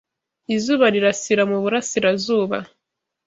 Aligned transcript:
Izuba 0.55 0.85
rirasira 0.93 1.43
mu 1.51 1.57
burasirazuba 1.63 2.57